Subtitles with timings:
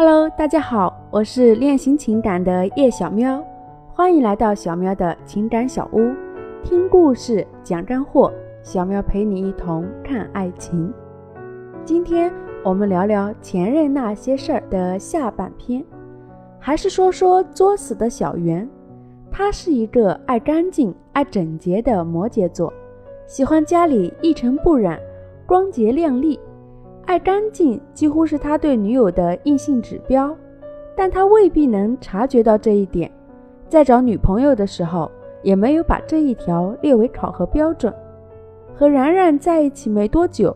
[0.00, 3.44] Hello，大家好，我是练心情感的叶小喵，
[3.92, 6.14] 欢迎来到小喵的情感小屋，
[6.62, 8.32] 听故事讲干货，
[8.62, 10.94] 小喵陪你一同看爱情。
[11.84, 12.32] 今天
[12.62, 15.84] 我们聊聊前任那些事儿的下半篇，
[16.60, 18.70] 还是说说作死的小圆。
[19.32, 22.72] 他是一个爱干净、爱整洁的摩羯座，
[23.26, 24.96] 喜欢家里一尘不染、
[25.44, 26.38] 光洁亮丽。
[27.08, 30.36] 爱干净几乎是他对女友的硬性指标，
[30.94, 33.10] 但他未必能察觉到这一点，
[33.66, 35.10] 在找女朋友的时候
[35.42, 37.90] 也没有把这一条列为考核标准。
[38.74, 40.54] 和然然在一起没多久，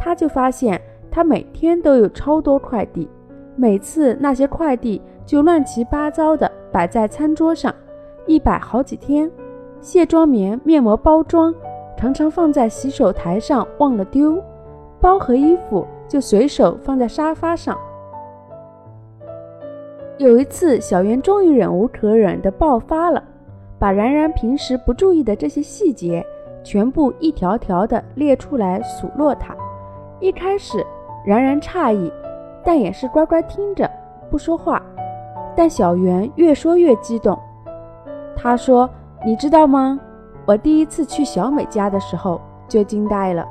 [0.00, 3.08] 他就发现他每天都有超多快递，
[3.54, 7.72] 每次那些快递就乱七八糟的摆在餐桌上，
[8.26, 9.30] 一摆好几天。
[9.80, 11.54] 卸妆棉、面膜包装
[11.96, 14.42] 常常放在洗手台上忘了丢。
[15.02, 17.76] 包和衣服就随手放在沙发上。
[20.16, 23.20] 有一次，小圆终于忍无可忍的爆发了，
[23.80, 26.24] 把然然平时不注意的这些细节
[26.62, 29.56] 全部一条条的列出来数落他。
[30.20, 30.86] 一开始，
[31.26, 32.12] 然然诧异，
[32.64, 33.90] 但也是乖乖听着
[34.30, 34.80] 不说话。
[35.56, 37.36] 但小圆越说越激动，
[38.36, 38.88] 他说
[39.26, 39.98] ：“你知道吗？
[40.46, 43.44] 我第一次去小美家的时候就惊呆了。”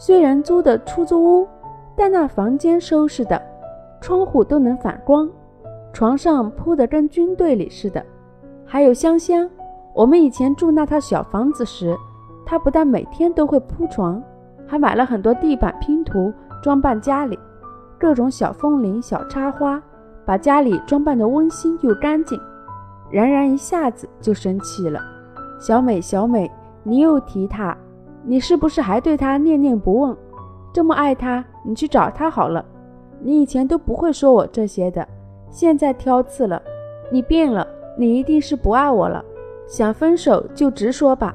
[0.00, 1.48] 虽然租的出租屋，
[1.96, 3.42] 但那房间收拾的，
[4.00, 5.28] 窗户都能反光，
[5.92, 8.00] 床上铺的跟军队里似的，
[8.64, 9.50] 还有香香。
[9.92, 11.96] 我们以前住那套小房子时，
[12.46, 14.22] 他不但每天都会铺床，
[14.68, 16.32] 还买了很多地板拼图
[16.62, 17.36] 装扮家里，
[17.98, 19.82] 各种小风铃、小插花，
[20.24, 22.40] 把家里装扮的温馨又干净。
[23.10, 25.00] 然然一下子就生气了
[25.58, 26.48] ：“小美，小美，
[26.84, 27.76] 你又提他。”
[28.28, 30.14] 你是不是还对他念念不忘？
[30.70, 32.62] 这么爱他，你去找他好了。
[33.20, 35.08] 你以前都不会说我这些的，
[35.48, 36.60] 现在挑刺了。
[37.10, 37.66] 你变了，
[37.96, 39.24] 你一定是不爱我了。
[39.66, 41.34] 想分手就直说吧。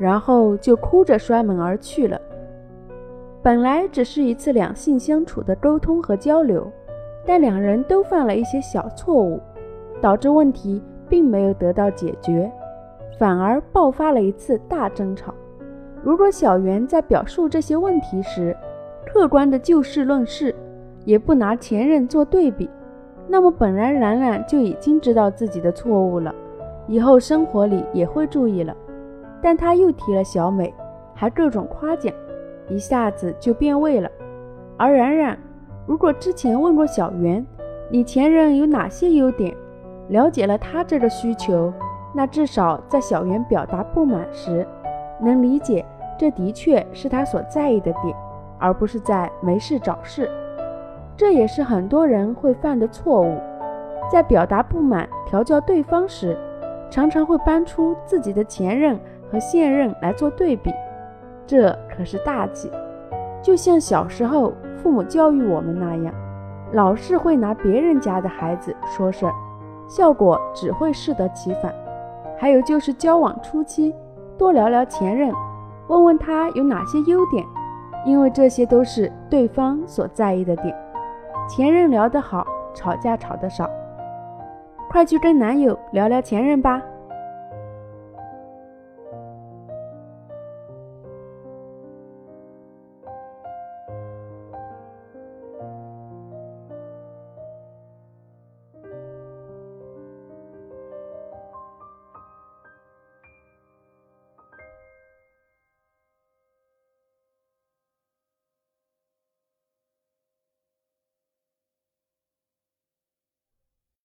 [0.00, 2.20] 然后就哭着摔门而去了。
[3.40, 6.66] 本来只是一次两性相处的沟通和交流，
[7.24, 9.40] 但两人都犯了一些小错误，
[10.02, 12.50] 导致问题并没有得到解决，
[13.16, 15.32] 反而爆发了一次大争吵。
[16.06, 18.56] 如果小圆在表述这些问题时，
[19.04, 20.54] 客观的就事论事，
[21.04, 22.70] 也不拿前任做对比，
[23.26, 26.32] 那么本来冉冉就已经知道自己的错误了，
[26.86, 28.72] 以后生活里也会注意了。
[29.42, 30.72] 但他又提了小美，
[31.12, 32.14] 还各种夸奖，
[32.68, 34.08] 一下子就变味了。
[34.76, 35.36] 而冉冉
[35.86, 37.44] 如果之前问过小圆，
[37.90, 39.52] 你前任有哪些优点，
[40.10, 41.72] 了解了他这个需求，
[42.14, 44.64] 那至少在小圆表达不满时，
[45.20, 45.84] 能理解。
[46.18, 48.16] 这的确是他所在意的点，
[48.58, 50.30] 而不是在没事找事。
[51.16, 53.38] 这也是很多人会犯的错误，
[54.10, 56.36] 在表达不满、调教对方时，
[56.90, 58.98] 常常会搬出自己的前任
[59.30, 60.72] 和现任来做对比，
[61.46, 62.70] 这可是大忌。
[63.42, 66.14] 就像小时候父母教育我们那样，
[66.72, 69.32] 老是会拿别人家的孩子说事儿，
[69.88, 71.72] 效果只会适得其反。
[72.38, 73.94] 还有就是交往初期，
[74.36, 75.32] 多聊聊前任。
[75.88, 77.44] 问问他有哪些优点，
[78.04, 80.74] 因为这些都是对方所在意的点。
[81.48, 83.70] 前任聊得好，吵架吵得少。
[84.88, 86.82] 快去跟男友聊聊前任吧。